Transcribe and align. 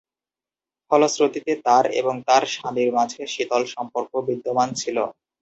ফলশ্রুতিতে 0.91 1.53
তার 1.65 1.85
এবং 1.99 2.15
তার 2.27 2.43
স্বামীর 2.53 2.89
মাঝে 2.97 3.21
শীতল 3.33 3.63
সম্পর্ক 3.75 4.11
বিদ্যমান 4.27 4.69
ছিল। 4.75 4.97